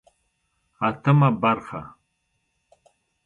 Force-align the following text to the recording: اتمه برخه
اتمه 0.89 1.29
برخه 1.41 1.81